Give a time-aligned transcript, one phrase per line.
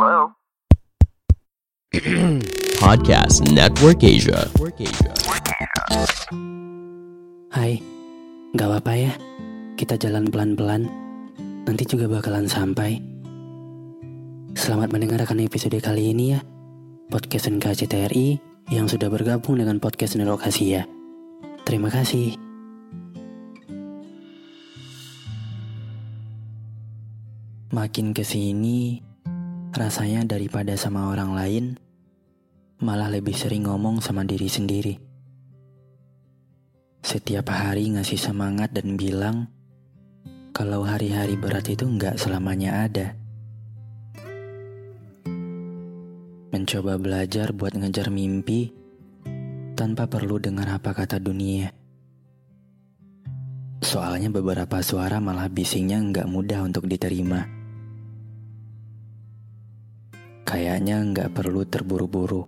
[0.00, 0.32] Hello?
[2.80, 4.48] Podcast Network Asia.
[7.52, 7.76] Hai,
[8.56, 9.12] gak apa-apa ya.
[9.76, 10.88] Kita jalan pelan-pelan.
[11.68, 12.96] Nanti juga bakalan sampai.
[14.56, 16.40] Selamat mendengarkan episode kali ini ya.
[17.12, 18.40] Podcast NKCTRI
[18.72, 20.88] yang sudah bergabung dengan podcast Nerokasia.
[21.68, 22.40] Terima kasih.
[27.76, 29.09] Makin ke sini,
[29.70, 31.64] rasanya daripada sama orang lain,
[32.82, 34.94] malah lebih sering ngomong sama diri sendiri.
[37.00, 39.48] Setiap hari ngasih semangat dan bilang
[40.50, 43.16] kalau hari-hari berat itu nggak selamanya ada.
[46.50, 48.74] Mencoba belajar buat ngejar mimpi
[49.78, 51.72] tanpa perlu dengar apa kata dunia.
[53.80, 57.59] Soalnya beberapa suara malah bisingnya nggak mudah untuk diterima.
[60.50, 62.42] Kayaknya nggak perlu terburu-buru.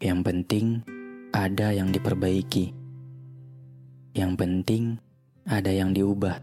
[0.00, 0.80] Yang penting
[1.28, 2.72] ada yang diperbaiki.
[4.16, 4.96] Yang penting
[5.44, 6.40] ada yang diubah.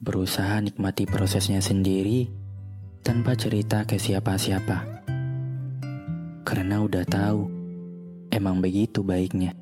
[0.00, 2.32] Berusaha nikmati prosesnya sendiri
[3.04, 5.04] tanpa cerita ke siapa-siapa.
[6.40, 7.52] Karena udah tahu,
[8.32, 9.61] emang begitu baiknya.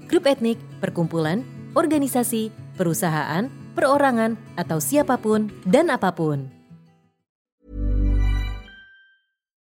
[0.11, 6.51] grup etnik, perkumpulan, organisasi, perusahaan, perorangan, atau siapapun dan apapun.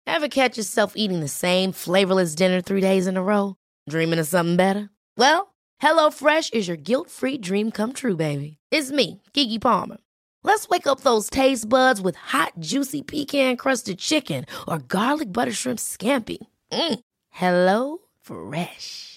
[0.05, 3.57] Ever catch yourself eating the same flavorless dinner three days in a row?
[3.89, 4.89] Dreaming of something better?
[5.17, 8.57] Well, HelloFresh is your guilt-free dream come true, baby.
[8.71, 9.97] It's me, Kiki Palmer.
[10.41, 15.77] Let's wake up those taste buds with hot, juicy pecan-crusted chicken or garlic butter shrimp
[15.77, 16.37] scampi.
[16.71, 16.99] Mm.
[17.29, 19.16] Hello Fresh.